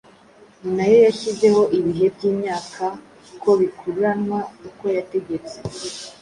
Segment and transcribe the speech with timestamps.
[0.61, 2.85] Ni na yo yashyizeho ibihe by’imyaka
[3.41, 5.57] ko bikuranwa uko yategetse,